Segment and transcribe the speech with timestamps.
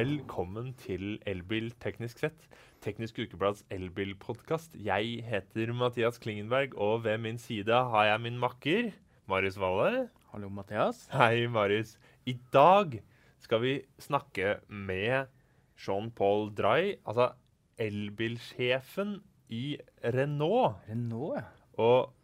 [0.00, 2.44] Velkommen til Elbil teknisk sett.
[2.80, 4.78] Teknisk Ukeblads elbilpodkast.
[4.80, 8.88] Jeg heter Mathias Klingenberg, og ved min side har jeg min makker
[9.28, 10.06] Marius Valle.
[10.32, 11.02] Hallo, Mathias.
[11.12, 11.98] Hei, Marius.
[12.24, 12.96] I dag
[13.44, 15.28] skal vi snakke med
[15.76, 17.34] Jean-Paul Dray, altså
[17.76, 19.18] elbilsjefen
[19.52, 20.80] i Renault.
[20.88, 21.44] Renault, ja.
[21.76, 22.14] Og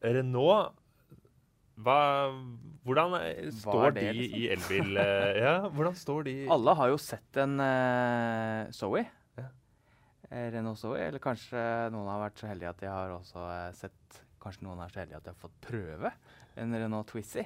[0.00, 0.72] Renault
[1.84, 2.00] hva,
[2.86, 3.16] Hvordan
[3.54, 4.36] står det, de liksom?
[4.40, 5.00] i elbil...
[5.00, 9.04] eh, ja, hvordan står de Alle har jo sett en uh, Zoe.
[9.38, 9.48] Ja.
[10.30, 11.00] Eh, Renault Zoe.
[11.08, 11.62] Eller kanskje
[11.94, 15.02] noen har vært så heldige at de har også eh, sett Kanskje noen er så
[15.02, 16.10] heldige at de har fått prøve
[16.60, 17.44] en Renault Twizy.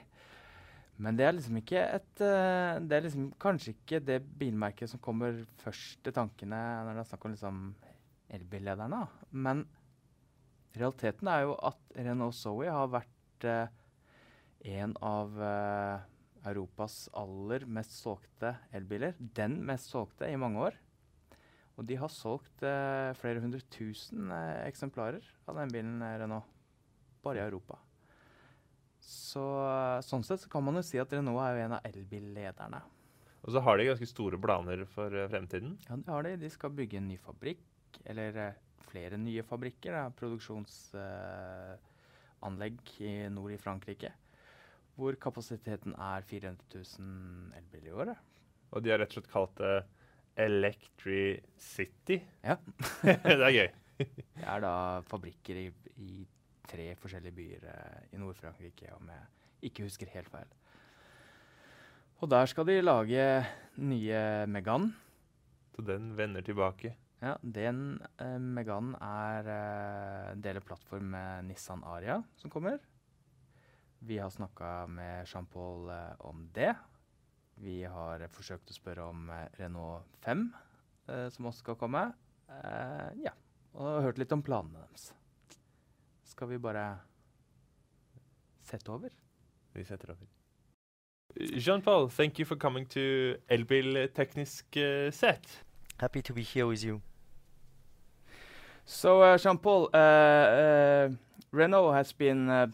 [1.03, 5.03] Men det er liksom ikke et uh, Det er liksom kanskje ikke det bilmerket som
[5.03, 7.65] kommer først til tankene når det er snakk om liksom
[8.35, 9.01] elbillederne.
[9.31, 9.65] Men
[10.79, 13.83] realiteten er jo at Renault Zoe har vært eh,
[14.65, 16.01] en av uh,
[16.49, 19.13] Europas aller mest solgte elbiler.
[19.19, 20.75] Den mest solgte i mange år.
[21.77, 26.45] Og de har solgt uh, flere hundre tusen uh, eksemplarer av den bilen, Renault.
[27.25, 27.77] Bare i Europa.
[29.05, 29.45] Så
[30.05, 32.81] sånn sett så kan man jo si at Renault er jo en av elbillederne.
[33.45, 35.77] Og så har de ganske store planer for fremtiden.
[35.85, 36.41] Ja, det har de.
[36.41, 37.65] De skal bygge en ny fabrikk,
[38.09, 38.57] eller
[38.89, 39.93] flere nye fabrikker.
[39.93, 40.09] Da.
[40.17, 44.24] Produksjonsanlegg i nord i Frankrike.
[44.95, 48.41] Hvor kapasiteten er 400 000 elbiler i året.
[48.75, 49.75] Og de har rett og slett kalt det
[50.45, 52.19] Electricity.
[52.43, 52.57] Ja.
[53.03, 53.69] det er gøy.
[54.35, 54.75] Det er da
[55.07, 55.69] fabrikker i,
[56.03, 56.25] i
[56.67, 60.51] tre forskjellige byer eh, i Nord-Frankrike, om jeg ikke husker helt feil.
[62.19, 63.23] Og der skal de lage
[63.79, 64.91] nye Megan.
[65.77, 66.97] Så den vender tilbake.
[67.23, 72.83] Ja, den eh, Megan er eh, deler plattform med Nissan Aria som kommer.
[74.07, 76.75] Vi har snakka med Jean-Paul eh, om det.
[77.55, 80.43] Vi har forsøkt å spørre om eh, Renault 5,
[81.09, 82.03] eh, som også skal komme.
[82.53, 83.33] Eh, ja,
[83.73, 85.07] og hørt litt om planene deres.
[86.29, 86.85] Skal vi bare
[88.61, 89.17] sette over?
[89.73, 90.29] Vi setter over.
[91.41, 95.65] Jean-Paul, thank you for coming to Elbil Teknisk uh, Set.
[95.97, 97.01] Happy to be here with you.
[98.85, 101.09] So, uh, Jean Paul, uh, uh,
[101.53, 102.67] Renault has been uh,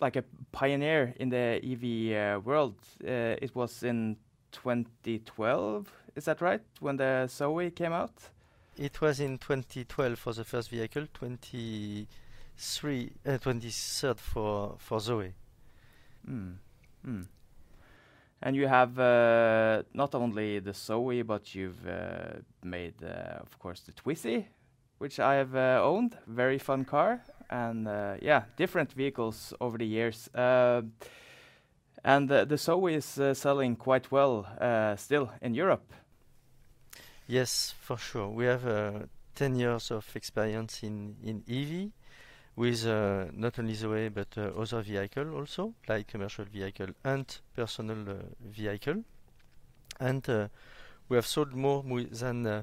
[0.00, 2.76] like a pioneer in the EV uh, world.
[3.02, 4.16] Uh, it was in
[4.52, 6.60] 2012, is that right?
[6.80, 8.12] When the Zoe came out?
[8.76, 12.06] It was in 2012 for the first vehicle, 23,
[13.26, 15.34] uh, 23rd for, for Zoe.
[16.28, 16.54] Mm.
[17.06, 17.26] Mm.
[18.42, 23.80] And you have uh, not only the Zoe, but you've uh, made, uh, of course,
[23.80, 24.46] the Twizy,
[24.98, 26.16] which I have uh, owned.
[26.26, 30.28] Very fun car, and uh, yeah, different vehicles over the years.
[30.34, 30.82] Uh,
[32.04, 34.46] and the Zoe is uh, selling quite well
[34.96, 35.92] still in Europe.
[37.28, 38.28] Yes, for sure.
[38.28, 38.92] We have uh,
[39.36, 41.90] 10 years of experience in, in EV
[42.56, 48.10] with uh, not only Zoe but uh, other vehicle also, like commercial vehicle and personal
[48.10, 49.04] uh, vehicle.
[50.00, 50.50] And
[51.08, 52.62] we have sold more than uh,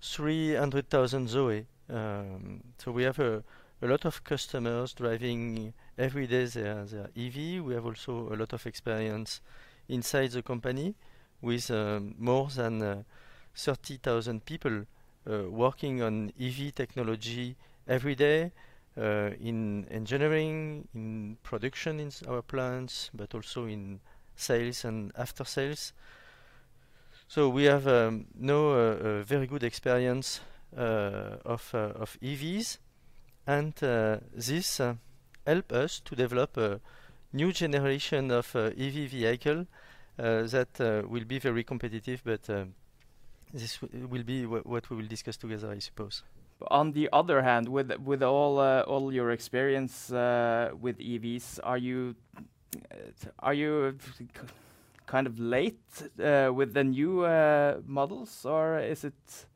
[0.00, 1.66] 300,000 Zoe.
[1.88, 3.44] Um, so we have a,
[3.82, 7.62] a lot of customers driving every day their, their EV.
[7.64, 9.40] We have also a lot of experience
[9.88, 10.94] inside the company
[11.42, 13.02] with um, more than uh,
[13.54, 14.84] 30,000 people
[15.28, 17.56] uh, working on EV technology
[17.88, 18.52] every day
[18.98, 24.00] uh, in engineering, in production in our plants, but also in
[24.36, 25.92] sales and after sales.
[27.28, 30.40] So we have um, now uh, a very good experience
[30.76, 32.78] uh, of uh, of EVs,
[33.46, 34.94] and uh, this uh,
[35.46, 36.80] help us to develop a
[37.32, 39.66] new generation of uh, EV vehicle
[40.16, 42.48] that will be very competitive, but
[43.52, 46.22] this will be wh- what we will discuss together, I suppose.
[46.68, 51.76] On the other hand, with with all uh, all your experience uh, with EVs, are
[51.76, 52.14] you
[53.40, 53.98] are you
[55.04, 55.78] kind of late
[56.18, 57.26] uh, with the new
[57.86, 59.46] models, or is it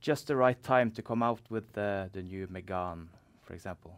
[0.00, 3.08] just the right time to come out with the the new Megane,
[3.42, 3.92] for example?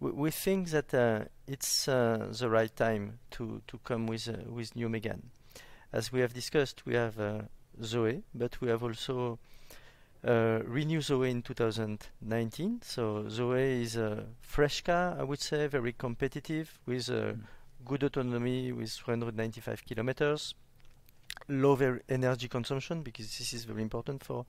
[0.00, 4.50] We, we think that uh, it's uh, the right time to, to come with uh,
[4.50, 5.22] with new Megane.
[5.92, 7.42] As we have discussed, we have uh,
[7.82, 9.38] Zoe, but we have also
[10.26, 12.80] uh, Renew Zoe in 2019.
[12.82, 17.44] So Zoe is a fresh car, I would say, very competitive with uh, Mm.
[17.84, 20.54] good autonomy with 395 kilometers,
[21.48, 21.78] low
[22.08, 24.44] energy consumption because this is very important for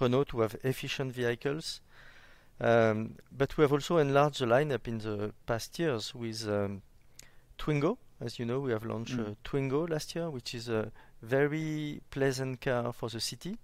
[0.00, 1.80] Renault to have efficient vehicles.
[2.60, 6.82] Um, but we have also enlarged the lineup in the past years with um,
[7.58, 7.98] Twingo.
[8.20, 9.30] As you know, we have launched Mm.
[9.30, 10.92] uh, Twingo last year, which is a
[11.22, 13.58] very pleasant car for the city.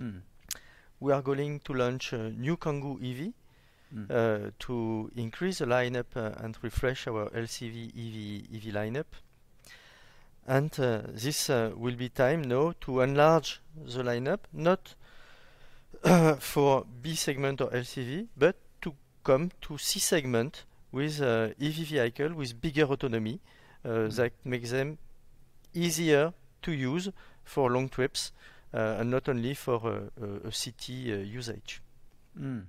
[0.00, 0.20] Mm.
[1.00, 3.32] We are going to launch a new Kangoo EV
[3.94, 4.10] Mm.
[4.10, 9.06] uh, to increase the lineup uh, and refresh our LCV EV EV lineup.
[10.46, 14.94] And uh, this uh, will be time now to enlarge the lineup, not
[16.38, 18.94] for B segment or LCV, but to
[19.24, 23.40] come to C segment with uh, EV vehicle with bigger autonomy
[23.84, 24.98] uh, that makes them
[25.74, 26.32] easier
[26.62, 27.10] to use
[27.44, 28.32] for long trips
[28.72, 31.82] uh, and not only for uh, a, a city uh, usage.
[32.38, 32.64] Mm.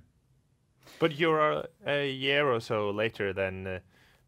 [0.98, 3.78] But you're a, a year or so later than uh,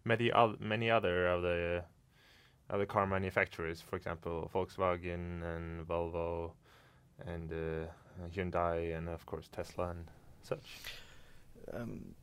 [0.04, 1.84] many oth- many other of the
[2.70, 6.52] other car manufacturers, for example, Volkswagen and Volvo
[7.26, 7.86] and uh,
[8.34, 10.04] Hyundai and of course Tesla and
[10.42, 10.78] such.
[11.72, 12.14] Um,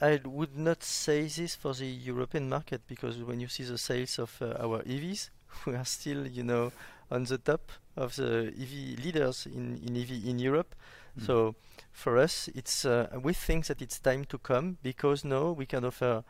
[0.00, 4.18] I would not say this for the European market because when you see the sales
[4.18, 5.30] of uh, our EVs,
[5.66, 6.72] we are still, you know,
[7.10, 10.74] on the top of the EV leaders in, in EV in Europe.
[11.18, 11.26] Mm.
[11.26, 11.54] So
[11.90, 15.84] for us, it's uh, we think that it's time to come because now we can
[15.84, 16.22] offer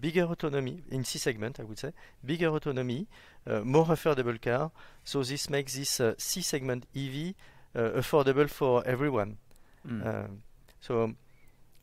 [0.00, 1.92] bigger autonomy in C segment, I would say,
[2.24, 3.06] bigger autonomy,
[3.46, 4.72] uh, more affordable car.
[5.04, 7.34] So this makes this uh, C segment EV
[7.74, 9.38] affordable for everyone.
[9.86, 10.06] Mm.
[10.06, 10.42] Um,
[10.80, 11.14] so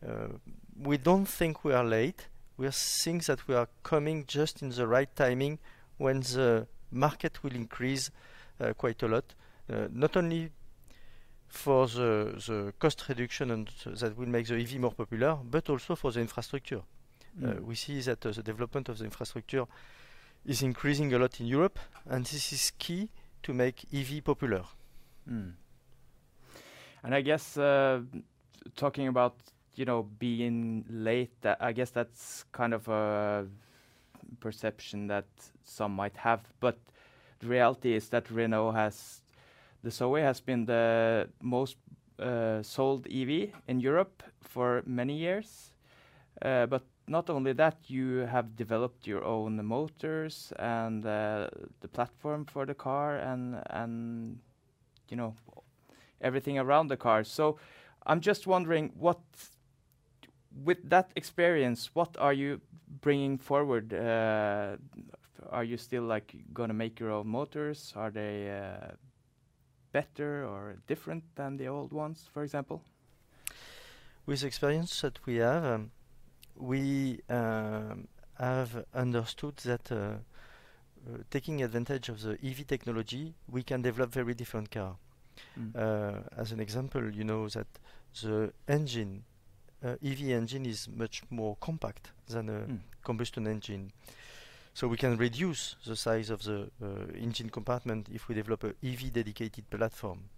[0.08, 0.28] uh,
[0.84, 2.28] we don't think we are late.
[2.58, 5.60] We think that we are coming just in the right timing
[5.98, 8.12] when the market will increase
[8.60, 9.34] uh, quite a lot.
[9.72, 10.52] Uh, not only
[11.48, 15.96] for the, the cost reduction and that will make the EV more popular, but also
[15.96, 16.78] for the infrastructure.
[16.80, 16.84] Uh,
[17.40, 17.62] Mm.
[17.62, 19.66] we see that uh, the development of the infrastructure
[20.46, 23.10] is increasing a lot in Europe, and this is key
[23.44, 24.64] to make EV popular.
[25.30, 25.54] Mm.
[27.04, 28.02] And I guess uh,
[28.76, 29.36] talking about
[29.76, 33.48] you know being late, I guess that's kind of a
[34.40, 35.26] perception that
[35.64, 36.78] some might have, but
[37.40, 39.22] the reality is that Renault has
[39.84, 41.78] the Zoe has been the most
[42.20, 45.72] uh, sold EV in Europe for many years.
[46.42, 51.50] Uh, but not only that, you have developed your own motors and uh,
[51.82, 54.40] the platform for the car, and and
[55.10, 55.34] you know
[56.22, 57.24] everything around the car.
[57.24, 57.58] So
[58.06, 59.20] I'm just wondering what,
[60.64, 62.62] with that experience, what are you
[63.02, 63.94] bringing forward?
[63.94, 64.78] Uh,
[65.52, 67.94] are you still like gonna make your own motors?
[67.96, 68.92] Are they uh,
[69.92, 72.84] better or different than the old ones, for example?
[74.26, 75.92] With experience that we have, um,
[76.56, 78.08] we um,
[78.38, 84.34] have understood that uh, uh, taking advantage of the EV technology, we can develop very
[84.34, 84.98] different car.
[85.58, 85.76] Mm.
[85.76, 87.68] Uh, as an example, you know that
[88.22, 89.24] the engine,
[89.84, 92.80] uh, EV engine, is much more compact than a Mm.
[93.04, 93.92] combustion engine.
[94.74, 98.74] So we can reduce the size of the uh, engine compartment if we develop a
[98.82, 100.30] EV dedicated platform.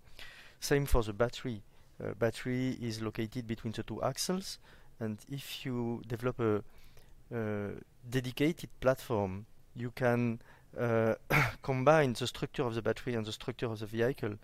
[0.59, 1.61] Same for the battery.
[2.03, 4.57] Uh, battery is located between the two axles,
[4.99, 6.63] and if you develop a
[7.35, 7.69] uh,
[8.09, 9.45] dedicated platform,
[9.75, 10.39] you can
[10.79, 11.13] uh,
[11.61, 14.37] combine the structure of the battery and the structure of the vehicle.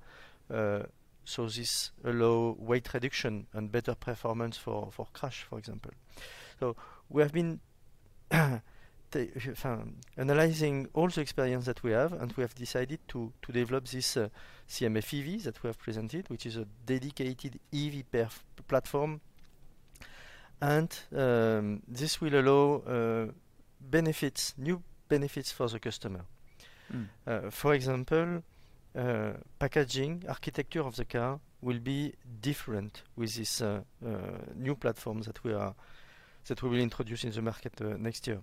[0.54, 0.84] Uh,
[1.26, 5.92] so this allow weight reduction and better performance for, for crash, for example.
[6.60, 6.76] So
[7.10, 7.60] we have been
[10.18, 14.18] analyzing all the experience that we have, and we have decided to, to develop this
[14.18, 14.30] uh,
[14.70, 19.22] CMF EV that we have presented, which is a dedicated EV perf- platform.
[20.62, 23.32] And um, this will allow uh,
[23.80, 26.22] benefits, new benefits for the customer.
[26.94, 27.08] Mm.
[27.26, 28.44] Uh, for example,
[28.98, 34.10] uh, packaging, architecture of the car will be different with this uh, uh,
[34.56, 35.76] new platform that we are
[36.48, 38.40] that we will introduce in the market uh, next year.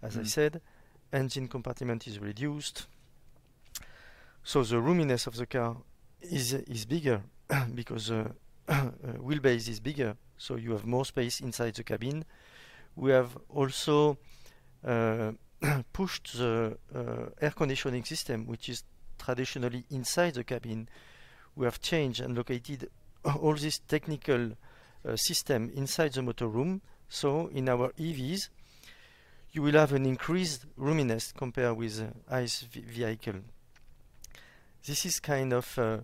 [0.00, 0.26] As I Mm.
[0.28, 0.60] said,
[1.12, 2.86] engine compartment is reduced,
[4.44, 5.76] so the roominess of the car
[6.20, 7.22] is is bigger
[7.74, 8.34] because the
[8.68, 12.24] uh, wheelbase is bigger, so you have more space inside the cabin.
[12.96, 14.18] We have also
[14.84, 15.32] uh,
[15.92, 18.84] pushed the uh, air conditioning system, which is
[19.18, 20.88] traditionally inside the cabin.
[21.56, 22.88] We have changed and located
[23.24, 24.52] all this technical
[25.04, 26.80] uh, system inside the motor room.
[27.08, 28.48] So in our EVs,
[29.52, 33.40] you will have an increased roominess compared with uh, ICE vehicle.
[34.86, 35.98] This is kind of uh,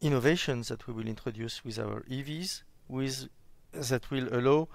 [0.00, 3.28] innovations that we will introduce with our EVs, with
[3.72, 4.68] that will allow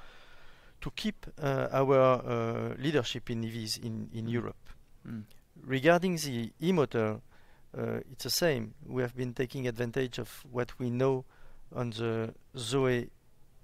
[0.82, 4.32] to keep uh, our uh, leadership in EVs in, in Mm.
[4.32, 4.70] Europe.
[5.08, 5.24] Mm.
[5.64, 7.20] Regarding the e-motor,
[7.78, 8.74] uh, it's the same.
[8.86, 11.26] We have been taking advantage of what we know
[11.76, 13.10] on the Zoe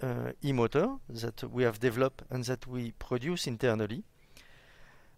[0.01, 4.03] uh, e-motor that we have developed and that we produce internally.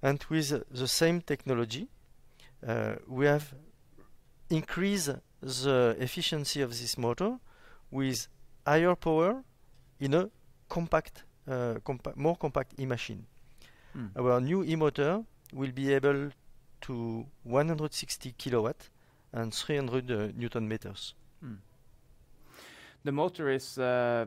[0.02, 1.88] And with the same technology,
[2.66, 3.54] uh, we have
[4.50, 7.40] increased the efficiency of this motor
[7.92, 8.28] with
[8.66, 9.44] higher power
[10.00, 10.30] in a
[10.70, 13.26] compact, uh, compa more compact e-machine.
[13.96, 14.10] Mm.
[14.16, 16.32] Our new e-motor will be able
[16.82, 18.90] to 160 kilowatt
[19.34, 21.14] and 300 uh, newton meters.
[21.44, 21.58] Mm.
[23.04, 24.26] The motor is uh,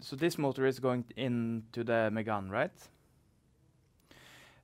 [0.00, 2.70] so this motor is going into the Megane, right?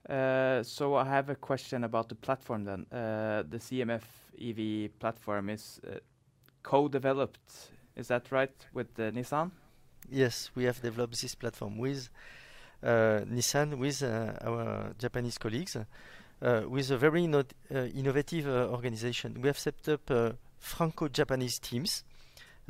[0.09, 2.87] Uh, so I have a question about the platform then.
[2.93, 4.03] Uh, the CMF
[4.41, 5.97] EV platform is uh,
[6.63, 9.51] co-developed, is that right, with Nissan?
[10.11, 12.11] Yes, we have developed this platform with
[12.83, 15.77] uh, Nissan, with uh, our Japanese colleagues,
[16.41, 19.41] with a very inno uh, innovative uh, organization.
[19.41, 22.05] We have set up uh, Franco-Japanese teams,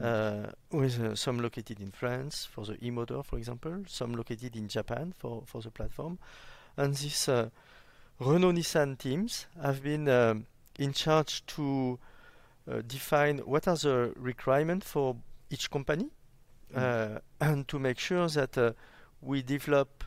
[0.02, 4.68] uh, with uh, some located in France for the e-motor, for example, some located in
[4.68, 6.18] Japan for, for the platform.
[6.76, 7.50] And these uh,
[8.18, 10.47] Renault-Nissan teams have been um,
[10.78, 11.99] in charge to
[12.71, 15.16] uh, define what are the requirements for
[15.50, 16.11] each company
[16.75, 18.73] uh, and to make sure that uh,
[19.21, 20.04] we develop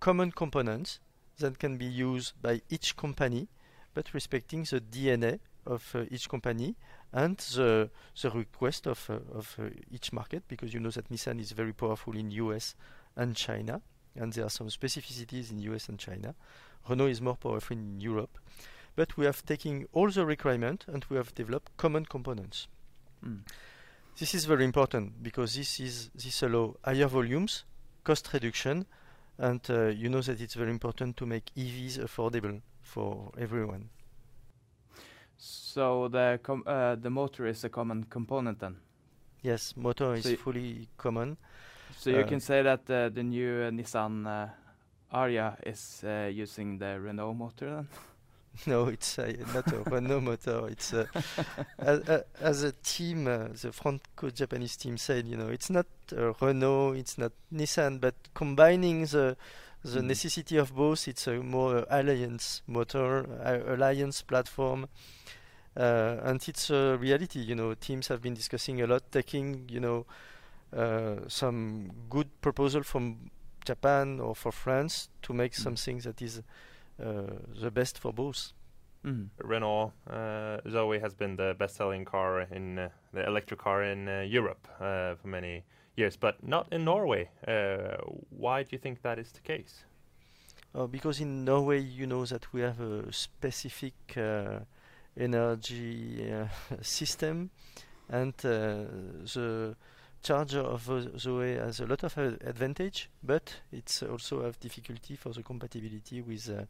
[0.00, 0.98] common components
[1.40, 3.48] that can be used by each company,
[3.94, 6.74] but respecting the DNA of uh, each company
[7.12, 7.90] and the
[8.22, 11.72] the request of uh, of uh, each market, because you know that Nissan is very
[11.72, 12.74] powerful in US
[13.16, 13.80] and China,
[14.14, 16.34] and there are some specificities in US and China.
[16.88, 18.38] Renault is more powerful in Europe,
[18.96, 22.68] but we have taken all the requirements and we have developed common components.
[23.24, 23.40] Mm.
[24.18, 27.64] This is very important because this is this allow higher volumes,
[28.04, 28.86] cost reduction,
[29.40, 33.88] and uh, you know that it's very important to make EVs affordable for everyone.
[35.38, 38.76] So the com uh, the motor is a common component then.
[39.42, 41.36] Yes, motor is So y- fully common.
[41.96, 44.48] So you Uh, can say that uh, the new uh, Nissan uh,
[45.12, 47.88] Ariya is uh, using the Renault motor then.
[48.66, 50.68] No, it's uh, not a Renault motor.
[50.68, 51.06] It's uh,
[51.80, 55.86] as, uh, as a team, uh, the Franco-Japanese team said, you know, it's not
[56.40, 59.36] Renault, it's not Nissan, but combining the
[59.82, 60.06] the Mhm.
[60.08, 64.86] necessity of both, it's a more alliance motor, uh, alliance platform,
[65.76, 67.40] uh, and it's a reality.
[67.40, 70.06] You know, teams have been discussing a lot, taking you know
[70.76, 73.30] uh, some good proposal from
[73.64, 75.62] Japan or for France to make Mm.
[75.62, 76.42] something that is
[77.60, 78.52] the best for both.
[79.04, 79.28] Mm.
[79.42, 84.20] Renault uh, Zoe has been the best-selling car in uh, the electric car in uh,
[84.20, 85.64] Europe uh, for many
[85.96, 87.30] years, but not in Norway.
[87.46, 87.96] Uh,
[88.28, 89.84] why do you think that is the case?
[90.74, 94.60] Uh, because in Norway, you know that we have a specific uh,
[95.16, 96.46] energy uh,
[96.82, 97.50] system,
[98.08, 98.84] and uh,
[99.34, 99.74] the
[100.22, 105.16] charger of Zo- Zoe has a lot of uh, advantage, but it's also have difficulty
[105.16, 106.64] for the compatibility with uh,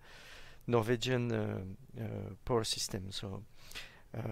[0.66, 1.60] Norwegian uh,
[2.00, 2.04] uh,
[2.44, 3.10] power system.
[3.10, 3.42] So.
[4.12, 4.22] Uh,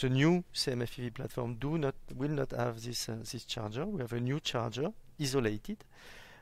[0.00, 3.84] the new CMFEV platform do not will not have this uh, this charger.
[3.84, 4.90] We have a new charger
[5.20, 5.84] isolated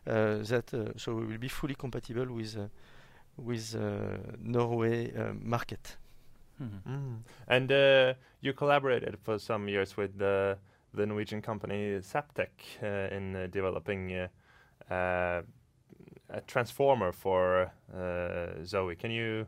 [0.07, 2.69] uh, that uh, so we will be fully compatible with uh,
[3.37, 5.97] with uh, Norway uh, market.
[6.61, 6.83] Mhm.
[6.87, 7.23] Mm.
[7.49, 10.57] And uh, you collaborated for some years with the
[10.95, 12.50] the Norwegian company Zaptec
[12.83, 14.28] uh, in uh, developing uh,
[14.92, 15.42] uh
[16.30, 18.97] a transformer for uh, Zoe.
[18.97, 19.47] Can you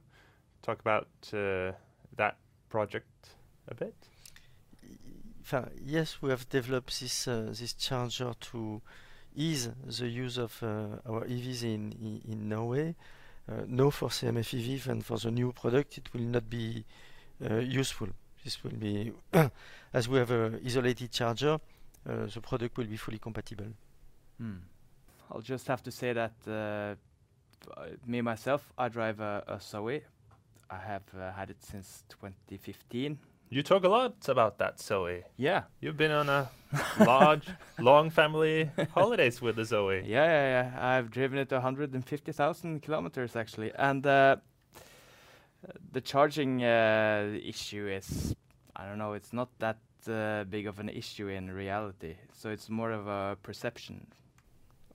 [0.62, 1.72] talk about uh,
[2.16, 2.38] that
[2.70, 3.36] project
[3.68, 3.94] a bit?
[5.84, 8.80] Yes, we have developed this this charger to
[9.34, 11.92] ease the use of our EVs in
[12.24, 12.94] in, Norway.
[13.66, 16.84] No, for CMF EV and for the new product, it will not be
[17.40, 18.08] useful.
[18.50, 19.12] This will be
[19.94, 21.60] as we have a isolated charger.
[22.08, 23.68] Uh, the product will be fully compatible.
[24.42, 24.58] Mm.
[25.30, 26.96] I'll just have to say that uh,
[27.80, 30.00] f- me myself, I drive a, a Zoe.
[30.68, 33.18] I have uh, had it since 2015.
[33.50, 35.22] You talk a lot about that Zoe.
[35.36, 36.50] Yeah, You've been on a
[37.06, 37.46] large,
[37.78, 40.02] long family holidays with the Zoe.
[40.06, 40.96] yeah, yeah, yeah.
[40.96, 44.36] I've driven it 150,000 kilometers actually, and uh,
[45.92, 48.34] the charging uh, issue is,
[48.80, 49.76] I don't know, it's not that
[50.08, 52.14] uh, big of an issue in reality.
[52.32, 54.06] So it's more of a perception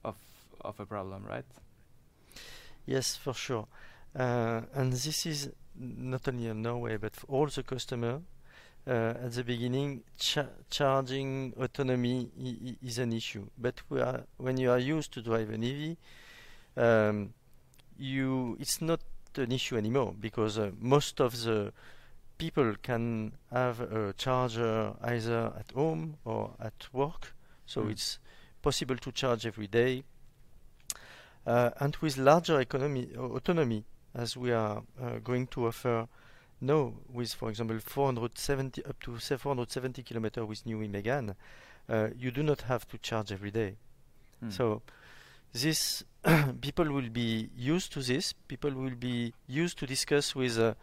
[0.04, 0.16] of
[0.62, 1.44] of a problem, right?
[2.84, 3.68] Yes, for sure.
[4.18, 8.22] Uh, and this is not only in Norway, but for all the customer.
[8.88, 12.30] Uh, at the beginning, cha- charging autonomy
[12.82, 13.46] is an issue.
[13.58, 13.82] But
[14.36, 15.96] when you are used to drive an EV,
[16.76, 17.34] um,
[17.98, 19.00] you it's not
[19.36, 21.72] an issue anymore because uh, most of the
[22.38, 27.34] people can have a charger either at home or at work,
[27.66, 27.90] so Mm.
[27.92, 28.18] it's
[28.62, 30.02] possible to charge every day
[31.46, 36.08] uh, and with larger economy, au- autonomy, as we are uh, going to offer
[36.60, 41.34] now, with, for example, 470 up to 470 kilometer with new Megane,
[41.88, 43.76] uh, you do not have to charge every day.
[44.42, 44.52] Mm.
[44.52, 44.82] So
[45.52, 46.02] this
[46.62, 48.32] people will be used to this.
[48.48, 50.76] People will be used to discuss with a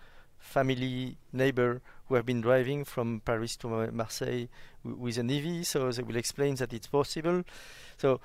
[0.44, 4.48] family neighbor who have been driving from Paris to Marseille
[4.84, 5.66] w- with an EV.
[5.66, 7.44] So they will explain that it's possible.
[7.98, 8.20] So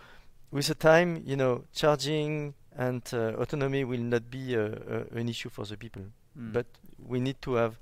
[0.50, 5.28] with the time, you know, charging and uh, autonomy will not be uh, uh, an
[5.28, 6.02] issue for the people.
[6.38, 6.52] Mm.
[6.52, 6.66] But
[7.06, 7.78] we need to have,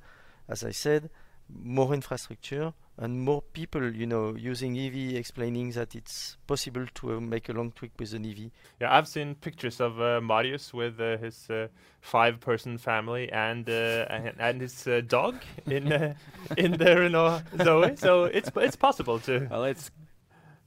[0.49, 1.11] as I said,
[1.49, 7.21] more infrastructure and more people, you know, using EV, explaining that it's possible to uh,
[7.21, 8.51] make a long trip with an EV.
[8.81, 11.69] Yeah, I've seen pictures of uh, Marius with uh, his uh,
[12.01, 15.37] five-person family and uh, and, and his uh, dog
[15.67, 16.15] in uh,
[16.57, 17.97] in the Renault Zoe.
[17.97, 19.47] So it's it's possible to.
[19.51, 19.91] well, it's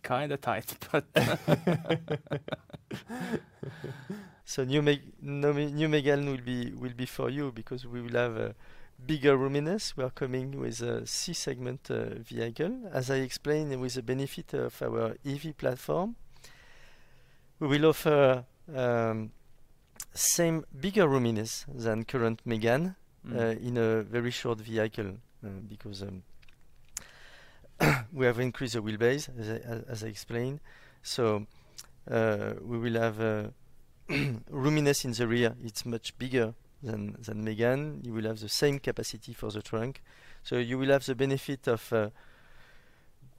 [0.03, 1.05] kind of tight, but
[4.45, 8.01] So new Meg- no, Me- new Megane will be will be for you because we
[8.01, 8.55] will have a
[9.05, 9.95] bigger roominess.
[9.97, 14.53] We are coming with a C segment uh, vehicle, as I explained, with the benefit
[14.53, 16.15] of our EV platform.
[17.59, 19.31] We will offer um,
[20.13, 22.95] same bigger roominess than current Megane
[23.27, 23.35] Mm.
[23.37, 26.23] uh, in a very short vehicle uh, because um,
[28.13, 30.61] we have increased the wheelbase as I, as- as I explained.
[31.03, 31.45] So
[32.09, 33.43] uh, we will have uh,
[34.49, 35.53] roominess in the rear.
[35.61, 38.03] It's much bigger than than Megane.
[38.05, 40.01] You will have the same capacity for the trunk.
[40.43, 42.09] So you will have the benefit of uh,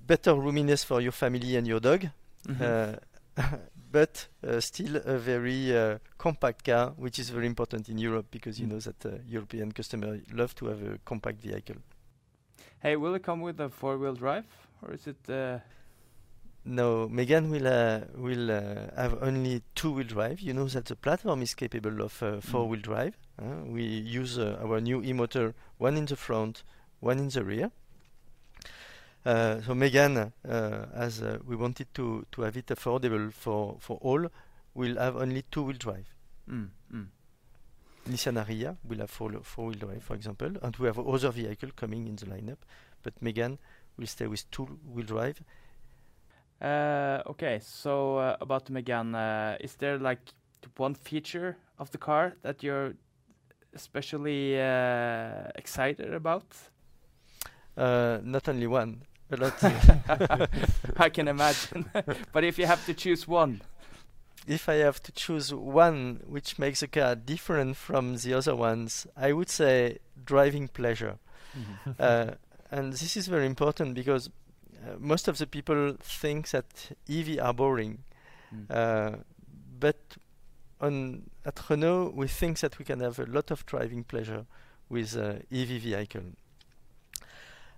[0.06, 2.06] better roominess for your family and your dog.
[2.48, 2.60] Mhm.
[2.60, 2.96] Uh,
[3.92, 8.60] but uh, still a very uh, compact car, which is very important in Europe because
[8.60, 8.70] you Mm.
[8.72, 11.76] know that uh, European customers love to have a compact vehicle.
[12.82, 14.46] hey, will it come with a four-wheel drive,
[14.82, 15.16] or is it?
[15.28, 15.58] Uh,
[16.64, 20.40] No, Megane will uh, will uh, have only two-wheel drive.
[20.40, 23.14] You know that the platform is capable of uh, four-wheel drive.
[23.40, 26.62] Uh, we use uh, our new e-motor, one in the front,
[27.00, 27.70] one in the rear.
[29.24, 33.98] Uh, so Megane, uh, as uh, we wanted to to have it affordable for for
[34.02, 34.26] all,
[34.74, 36.06] will have only two-wheel drive.
[36.48, 37.06] mm, mm.
[38.08, 42.08] Nissan Ariya will have four, four-wheel drive, for example, and we have other vehicle coming
[42.08, 42.58] in the lineup.
[43.02, 43.58] But Megane
[43.96, 45.42] will stay with two-wheel drive.
[46.60, 50.20] Uh, okay, so uh, about the Megane, uh, is there like
[50.76, 52.94] one feature of the car that you're
[53.74, 56.46] especially uh, excited about?
[57.76, 59.54] Uh, not only one, a lot.
[60.96, 61.90] I can imagine.
[62.32, 63.62] but if you have to choose one,
[64.46, 69.06] if I have to choose one which makes a car different from the other ones,
[69.16, 71.18] I would say driving pleasure.
[71.98, 72.32] uh,
[72.70, 77.52] and this is very important because uh, most of the people think that EV are
[77.52, 78.04] boring.
[78.54, 78.66] Mm.
[78.70, 79.16] Uh,
[79.78, 79.96] but
[80.80, 84.46] on at Renault, we think that we can have a lot of driving pleasure
[84.88, 86.22] with uh, EV vehicle.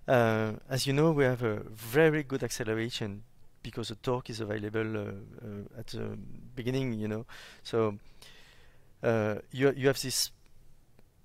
[0.07, 3.23] Uh, as you know, we have a very good acceleration
[3.61, 6.17] because the torque is available uh, uh, at the
[6.55, 6.93] beginning.
[6.93, 7.25] You know,
[7.63, 7.97] so
[9.01, 10.31] uh, you you have this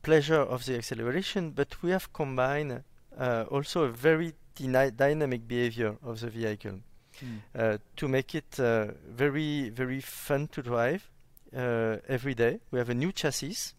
[0.02, 2.84] pleasure of the acceleration, but we have combined
[3.18, 6.80] uh, also a very dyna- dynamic behavior of the vehicle
[7.20, 7.40] Mm.
[7.58, 11.10] uh, to make it uh, very very fun to drive
[11.56, 12.60] uh, every day.
[12.70, 13.72] We have a new chassis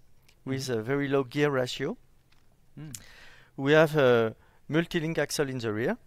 [0.45, 1.97] with a very low gear ratio.
[2.79, 2.95] Mm.
[3.57, 4.35] We have a
[4.67, 5.97] multi-link axle in the rear,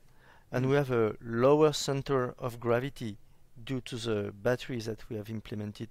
[0.51, 3.19] and we have a lower center of gravity
[3.65, 5.89] due to the batteries that we have implemented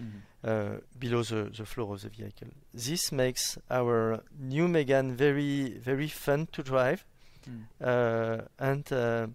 [0.00, 0.22] Mhm.
[0.44, 2.48] uh, below the, the floor of the vehicle.
[2.74, 7.04] This makes our new Megane very very fun to drive
[7.48, 7.66] Mm.
[7.80, 9.26] uh, and uh,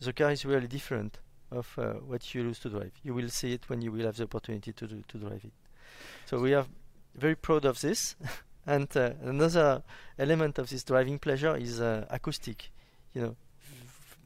[0.00, 1.18] the car is really different
[1.52, 2.92] of uh, what you used to drive.
[3.02, 5.52] You will see it when you will have the opportunity to do, to drive it.
[6.26, 6.66] So we are
[7.14, 8.16] very proud of this.
[8.66, 9.82] and uh, another
[10.18, 12.70] element of this driving pleasure is uh, acoustic.
[13.14, 13.36] You know,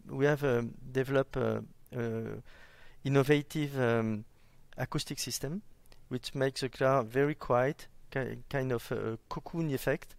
[0.09, 1.61] we have um, developed uh,
[1.97, 2.41] uh,
[3.05, 4.25] innovative um,
[4.77, 5.63] acoustic system
[6.09, 10.15] which makes the car very quiet, ki- kind of a cocoon effect.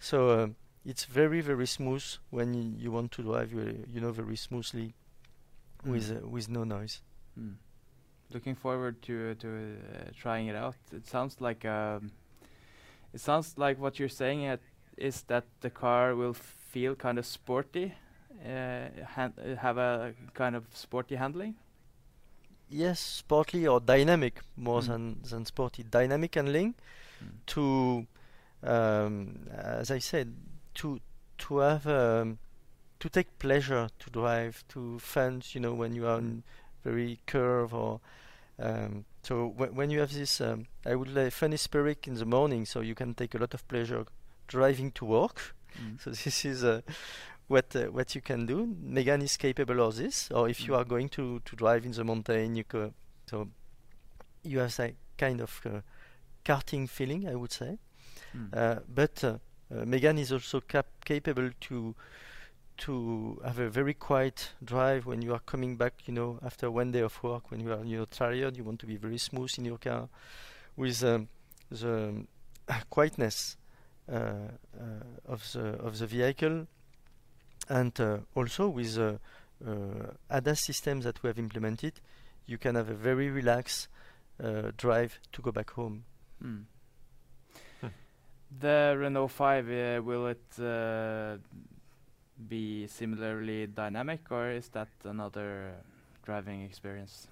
[0.00, 0.30] So.
[0.30, 0.46] Uh,
[0.88, 4.94] it's very very smooth when y- you want to drive you, you know very smoothly
[5.86, 7.00] with uh, with no noise
[7.38, 7.56] Mm.
[8.34, 10.74] Looking forward to to uh, trying it out.
[10.92, 12.10] It sounds like um,
[13.14, 14.58] it sounds like what you're saying
[14.96, 16.34] is that the car will
[16.72, 17.92] feel kind of sporty,
[18.44, 21.54] uh, uh, have a kind of sporty handling.
[22.70, 24.86] yes sporty or dynamic more Mm.
[24.86, 26.74] than than sporty dynamic handling
[27.22, 27.30] Mm.
[27.46, 28.06] to
[28.62, 29.46] um,
[29.80, 30.26] as i said
[30.74, 30.98] to
[31.38, 32.38] to have um,
[33.06, 36.42] to take pleasure to drive to fence, you know when you are in
[36.84, 38.00] very curve or
[38.58, 42.64] um, so wh- when you have this um, i would funny spirit in the morning
[42.66, 44.04] so you can take a lot of pleasure
[44.48, 45.54] driving to work.
[45.78, 46.00] Mm.
[46.02, 46.80] So this is uh,
[47.48, 48.66] what uh, what you can do.
[48.66, 50.30] Megane is capable of this.
[50.30, 50.78] Or if you Mm.
[50.78, 52.92] are going to, to drive in the mountain, you co-
[53.30, 53.48] so
[54.42, 55.80] you have that kind of uh,
[56.44, 57.78] karting feeling, I would say.
[58.36, 58.54] Mm.
[58.56, 59.28] Uh, but uh,
[59.74, 61.94] uh, Megane is also cap- capable to
[62.78, 65.94] to have a very quiet drive when you are coming back.
[66.06, 68.80] You know, after one day of work, when you are you know tired, you want
[68.80, 70.08] to be very smooth in your car,
[70.76, 71.28] with um,
[71.70, 72.26] the
[72.90, 73.56] quietness
[74.10, 76.66] uh, uh, of the of the vehicle,
[77.68, 79.18] and uh, also with the
[79.66, 82.00] uh, ADAS systems that we have implemented,
[82.46, 83.88] you can have a very relaxed
[84.42, 86.04] uh, drive to go back home.
[86.44, 86.64] Mm.
[87.80, 87.86] Hmm.
[88.60, 91.38] The Renault 5, uh, will it uh,
[92.48, 95.72] be similarly dynamic or is that another
[96.24, 97.28] driving experience?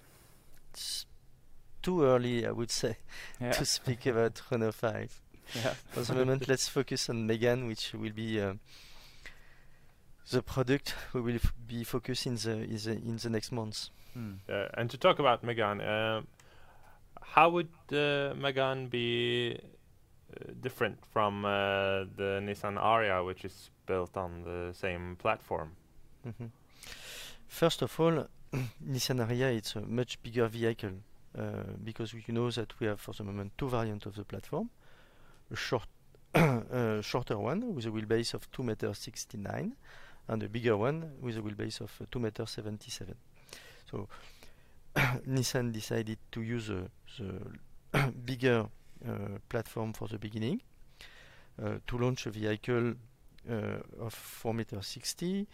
[0.73, 1.07] It's
[1.83, 2.97] too early, I would say,
[3.41, 3.53] Yeah.
[3.59, 5.21] to speak about Renault 5.
[5.55, 5.75] yeah.
[5.91, 8.55] For the moment, let's focus on Megane, which will be uh,
[10.31, 13.91] the product we will f- be focused in the, uh, in the next months.
[14.17, 14.39] Mm.
[14.49, 16.27] Uh, and to talk about Megane, um,
[17.21, 19.67] how would uh, Megane be uh,
[20.61, 25.71] different from uh, the Nissan Ariya, which is built on the same platform?
[26.27, 26.51] Mhm.
[27.49, 28.27] First of all,
[28.87, 30.95] Nissan Ariya it's a much bigger vehicle
[31.39, 31.43] uh,
[31.83, 34.71] because you know that we have for the moment two variants of the platform,
[35.51, 35.89] a short,
[36.35, 39.75] a shorter one with a wheelbase of 2 meters 69
[40.29, 43.15] and a bigger one with a wheelbase of uh, 2 meters 77.
[43.91, 44.09] So
[45.29, 46.87] Nissan decided to use uh,
[47.19, 48.67] the bigger uh,
[49.49, 50.61] platform for the beginning
[51.63, 52.95] uh, to launch a vehicle
[53.51, 53.55] uh,
[54.01, 55.47] of 4 meters 60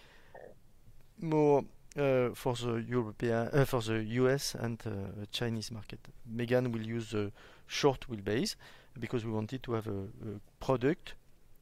[1.21, 1.65] more
[1.97, 5.99] uh, for the European, uh, for the US and uh, Chinese market.
[6.33, 7.33] Megane will use the
[7.67, 8.57] short wheelbase
[8.99, 11.15] because we wanted to have a, a product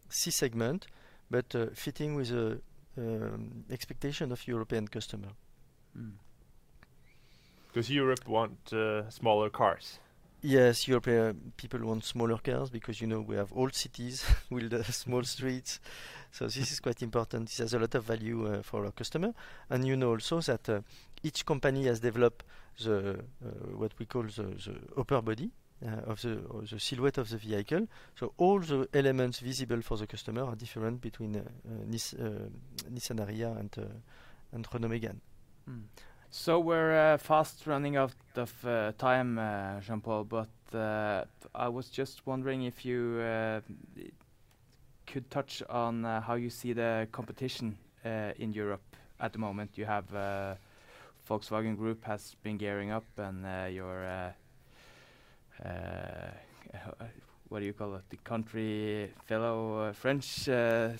[0.08, 0.86] C segment,
[1.30, 2.60] but uh, fitting with the
[2.96, 5.28] um, expectation of European customer.
[5.96, 6.12] Mm.
[7.68, 9.98] Because Europe want uh, smaller cars.
[10.40, 14.84] Yes, European people want smaller cars because you know we have old cities with the
[14.84, 15.80] small streets.
[16.30, 17.46] So this is quite important.
[17.48, 19.34] This has a lot of value uh, for our customer,
[19.68, 20.80] and you know also that uh,
[21.24, 22.44] each company has developed
[22.84, 25.50] the uh, what we call the, the upper body
[25.84, 26.38] uh, of the
[26.70, 27.88] the silhouette of the vehicle.
[28.14, 32.48] So all the elements visible for the customer are different between uh, uh, Nis, uh,
[32.88, 33.82] Nissan Ariya and uh,
[34.52, 35.20] and Renault Megane.
[35.68, 35.82] Mm.
[36.30, 41.88] So we're uh, fast running out of uh, time, uh, Jean-Paul, but uh, I was
[41.88, 43.60] just wondering if you uh,
[45.06, 48.82] could touch on uh, how you see the competition in Europe
[49.20, 49.70] at the moment.
[49.76, 50.04] You have
[51.28, 54.34] Volkswagen Group has been gearing up, and your
[57.48, 58.02] what do you call it?
[58.10, 60.90] The country fellow uh, French uh,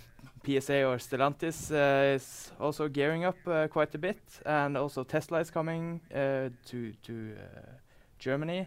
[0.45, 5.41] PSA or Stellantis uh, is also gearing up uh, quite a bit, and also Tesla
[5.41, 7.73] is coming uh, to to uh,
[8.19, 8.67] Germany.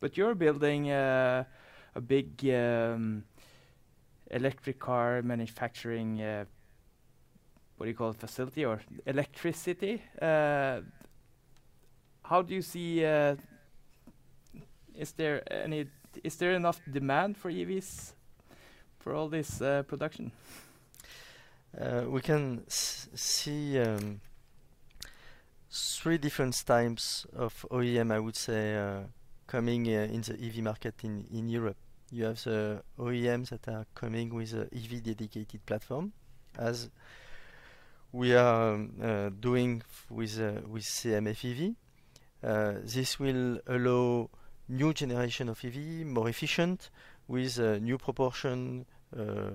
[0.00, 1.46] But you're building a
[2.06, 3.24] big um,
[4.30, 6.18] electric car manufacturing.
[7.76, 8.16] What do you call it?
[8.16, 10.02] Facility or electricity?
[10.20, 10.82] How
[12.42, 13.00] do you see?
[14.94, 15.86] Is there any?
[16.24, 18.12] Is there enough demand for EVs
[18.98, 20.32] for all this uh, production?
[21.78, 24.20] Uh, we can see um,
[25.70, 29.00] three different types of OEM, I would say, uh,
[29.46, 31.76] coming uh, in the EV market in, in Europe.
[32.10, 36.12] You have the OEMs that are coming with a EV dedicated platform,
[36.58, 36.88] as
[38.12, 41.74] we are um, uh, doing with uh, with CMF EV.
[42.42, 44.30] Uh, this will allow
[44.68, 46.90] new generation of EV, more efficient,
[47.28, 49.50] with uh, new proportion, uh, uh,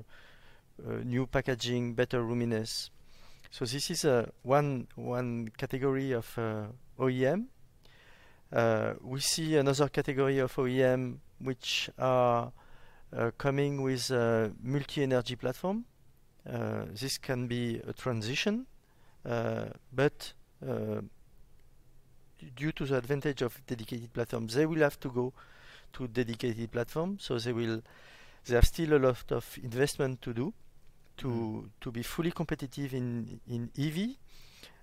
[1.03, 2.89] new packaging, better roominess.
[3.49, 6.39] So this is uh, one one category of
[6.99, 7.47] OEM.
[9.01, 12.51] We see another category of OEM which are
[13.37, 15.85] coming with a multi-energy platform.
[16.45, 18.67] This can be a transition,
[19.23, 20.33] but
[22.55, 25.33] due to the advantage of dedicated platforms, they will have to go
[25.93, 27.17] to dedicated platform.
[27.19, 27.81] So they will,
[28.45, 30.53] they have still a lot of investment to do
[31.17, 34.15] to to be fully competitive in in EV.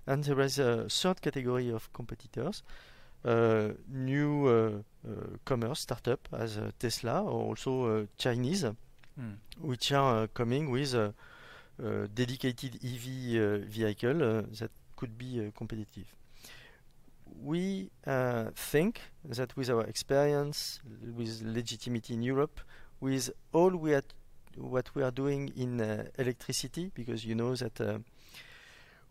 [0.07, 2.63] And there is a third category of competitors,
[3.25, 4.51] uh, new uh,
[5.07, 5.11] uh,
[5.45, 8.65] commerce startup as uh, Tesla or also uh, Chinese,
[9.19, 9.35] Mm.
[9.59, 11.13] which are uh, coming with a,
[12.13, 16.05] dedicated EV uh, vehicle uh, that could be uh, competitive.
[17.43, 20.81] We uh, think that with our experience,
[21.15, 22.59] with legitimacy in Europe,
[22.99, 24.05] with all we had
[24.55, 27.99] what we are doing in uh, electricity because you know that uh,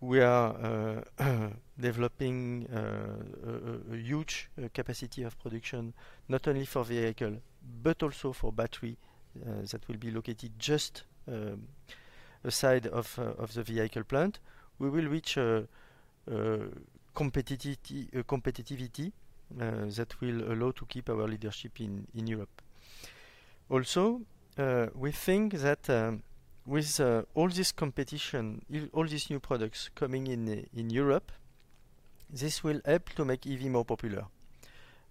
[0.01, 1.49] we are uh,
[1.81, 5.93] developing uh, a, a, huge uh, capacity of production
[6.29, 7.37] not only for vehicle
[7.83, 8.97] but also for battery
[9.71, 11.69] that will be located just um,
[12.43, 14.41] aside of of the vehicle plant.
[14.81, 15.39] We will reach
[17.19, 19.13] competitivity, competitivity
[19.97, 22.63] that will allow to keep our leadership in in Europe.
[23.71, 24.23] Also,
[24.59, 26.23] uh, we think that um,
[26.67, 31.33] with uh, all this competition, all these new products coming in in Europe,
[32.31, 34.27] this will help to make EV more popular.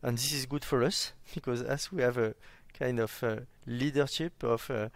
[0.03, 2.33] And this is good for us because as we have a
[2.77, 4.89] kind of uh, leadership of uh,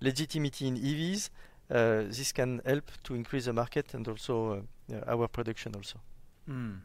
[0.00, 1.30] legitimacy in EVs,
[1.70, 6.00] uh, this can help to increase the market and also uh, our production also.
[6.48, 6.80] Mm.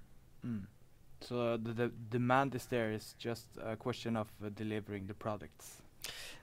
[0.46, 0.62] Mm.
[1.22, 2.92] So the, the, demand is there.
[2.92, 5.82] It's just a question of delivering the products.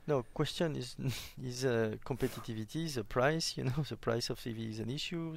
[0.07, 0.97] No, question is
[1.45, 3.57] is uh, competitivity, the price.
[3.57, 5.37] You know, the price of EV is an issue.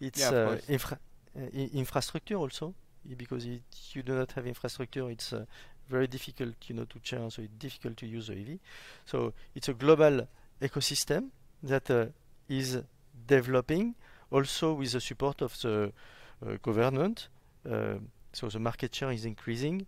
[0.00, 0.98] It's yeah, uh, infra
[1.36, 1.40] uh,
[1.74, 2.74] infrastructure also,
[3.16, 5.08] because it, you do not have infrastructure.
[5.10, 5.44] It's uh,
[5.88, 7.34] very difficult, you know, to change.
[7.34, 8.58] So it's difficult to use the EV.
[9.04, 10.26] So it's a global
[10.60, 11.28] ecosystem
[11.62, 12.06] that uh,
[12.48, 12.82] is
[13.26, 13.94] developing,
[14.30, 15.90] also with the support of the uh,
[16.62, 17.28] government.
[18.32, 19.86] so the market share is increasing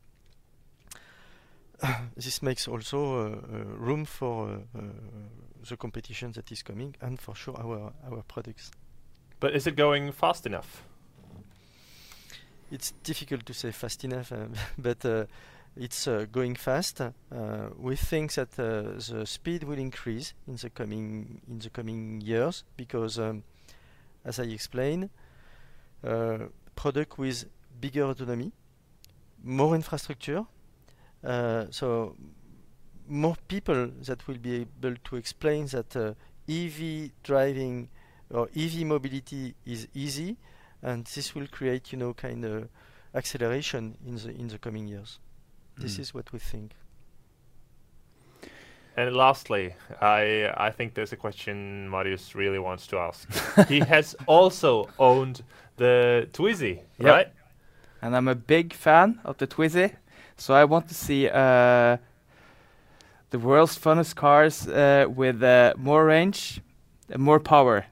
[2.17, 4.81] this makes also uh, uh, room for uh,
[5.69, 8.71] the competition that is coming and for sure our our products.
[9.41, 10.83] But is it going fast enough?
[12.71, 14.33] It's difficult to say fast enough,
[14.79, 15.05] but
[15.77, 17.01] it's uh, going fast.
[17.01, 17.13] Uh,
[17.79, 22.65] we think that uh, the speed will increase in the coming in the coming years
[22.77, 23.45] because, um,
[24.25, 25.11] as I explained,
[26.75, 27.45] product with
[27.81, 28.53] bigger autonomy,
[29.43, 30.45] more infrastructure,
[31.25, 32.15] uh, so
[33.09, 36.15] more people that will be able to explain that uh,
[36.49, 37.89] EV driving
[38.31, 40.37] or EV mobility is easy,
[40.83, 42.69] and this will create, you know, kind of
[43.15, 45.19] acceleration in the in the coming years.
[45.79, 45.83] Mm.
[45.83, 46.73] This is what we think.
[48.97, 53.29] And lastly, I I think there's a question Marius really wants to ask.
[53.69, 55.43] he has also owned
[55.79, 57.15] the Twizy, yep.
[57.15, 57.29] right?
[58.03, 59.93] And I'm a big fan of the Twizy.
[60.37, 61.97] So I want to see uh,
[63.31, 66.61] the world's funnest cars uh, with uh, more range,
[67.11, 67.87] and more power.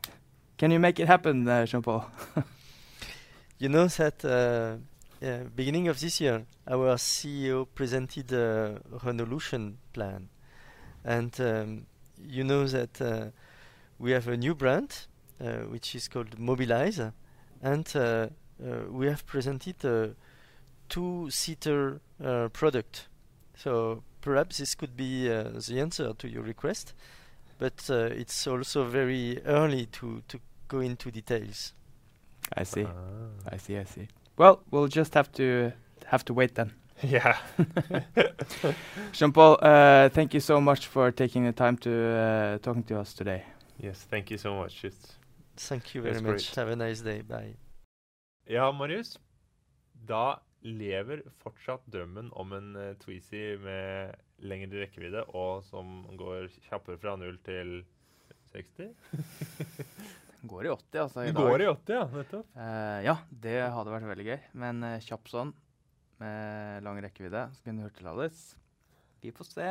[0.58, 2.08] Can you make it happen, uh, Jean-Paul?
[3.58, 4.76] you know that uh,
[5.54, 10.28] beginning of this year, our CEO presented a Renaulution plan,
[11.04, 11.86] and um,
[12.24, 13.26] you know that uh,
[13.98, 15.06] we have a new brand
[15.68, 17.00] which is called Mobilize,
[17.66, 18.30] and
[18.90, 20.14] we have presented a
[20.88, 23.08] two-seater uh, product.
[23.56, 26.94] So perhaps this could be uh, the answer to your request,
[27.58, 31.72] but uh, it's also very early to, to go into details.
[32.56, 32.84] I see.
[32.84, 33.52] Ah.
[33.52, 33.76] I see.
[33.76, 34.08] I see.
[34.36, 35.72] Well, we'll just have to
[36.06, 36.72] have to wait then.
[37.02, 37.36] Yeah.
[39.12, 43.12] Jean-Paul, uh, thank you so much for taking the time to uh, talking to us
[43.12, 43.44] today.
[43.78, 44.82] Yes, thank you so much.
[44.82, 45.12] It's
[45.56, 46.54] thank you very much.
[46.54, 47.22] Have a nice day.
[47.22, 47.56] Bye.
[48.46, 49.18] Ja, Marius.
[49.92, 54.14] Da lever fortsatt drømmen om en uh, Twizy med
[54.44, 57.80] lengre rekkevidde, og som går kjappere fra 0 til
[58.52, 58.92] 60?
[60.40, 61.24] Den går i 80, altså.
[61.24, 61.40] I dag.
[61.40, 62.54] Går i 80, ja, nettopp.
[62.54, 63.16] Uh, ja,
[63.46, 64.38] det hadde vært veldig gøy.
[64.62, 65.52] Men uh, kjapp sånn,
[66.20, 68.48] med lang rekkevidde, så kunne hurtiglades.
[69.24, 69.70] Vi får se.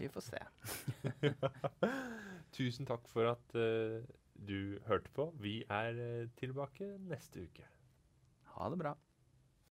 [0.00, 0.40] Vi får se.
[2.56, 4.00] Tusen takk for at uh,
[4.48, 5.30] du hørte på.
[5.40, 7.66] Vi er tilbake neste uke.
[8.56, 8.94] Ha det bra.